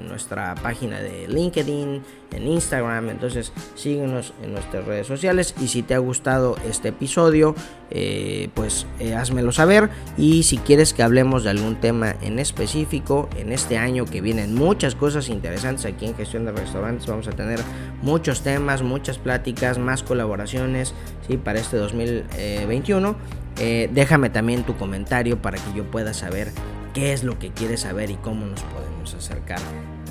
nuestra 0.08 0.54
página 0.54 1.00
de 1.00 1.26
LinkedIn, 1.26 2.02
en 2.30 2.46
Instagram. 2.46 3.10
Entonces 3.10 3.52
síguenos 3.74 4.32
en 4.42 4.52
nuestras 4.52 4.84
redes 4.84 5.06
sociales. 5.06 5.54
Y 5.60 5.68
si 5.68 5.82
te 5.82 5.94
ha 5.94 5.98
gustado 5.98 6.56
este 6.68 6.88
episodio, 6.88 7.54
eh, 7.90 8.48
pues 8.54 8.86
eh, 8.98 9.14
házmelo 9.14 9.52
saber. 9.52 9.90
Y 10.16 10.42
si 10.44 10.58
quieres 10.58 10.92
que 10.92 11.02
hablemos 11.02 11.44
de 11.44 11.50
algún 11.50 11.76
tema 11.76 12.14
en 12.22 12.38
específico, 12.38 13.28
en 13.36 13.52
este 13.52 13.78
año 13.78 14.04
que 14.04 14.20
vienen 14.20 14.54
muchas 14.54 14.94
cosas 14.94 15.28
interesantes 15.28 15.84
aquí 15.84 16.06
en 16.06 16.14
gestión 16.14 16.44
de 16.44 16.52
restaurantes, 16.52 17.06
vamos 17.06 17.28
a 17.28 17.32
tener 17.32 17.60
muchos 18.02 18.42
temas, 18.42 18.82
muchas 18.82 19.18
pláticas, 19.18 19.78
más 19.84 20.02
colaboraciones 20.02 20.94
¿sí? 21.28 21.36
para 21.36 21.60
este 21.60 21.76
2021. 21.76 23.16
Eh, 23.58 23.88
déjame 23.92 24.30
también 24.30 24.64
tu 24.64 24.76
comentario 24.76 25.40
para 25.40 25.58
que 25.58 25.76
yo 25.76 25.84
pueda 25.84 26.12
saber 26.12 26.50
qué 26.92 27.12
es 27.12 27.22
lo 27.22 27.38
que 27.38 27.50
quieres 27.50 27.80
saber 27.80 28.10
y 28.10 28.16
cómo 28.16 28.46
nos 28.46 28.60
podemos 28.62 29.14
acercar 29.14 29.60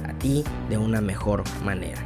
a 0.07 0.13
ti 0.13 0.43
de 0.69 0.77
una 0.77 1.01
mejor 1.01 1.43
manera. 1.63 2.01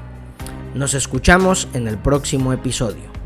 Nos 0.73 0.93
escuchamos 0.93 1.67
en 1.73 1.87
el 1.87 1.97
próximo 1.97 2.53
episodio. 2.53 3.16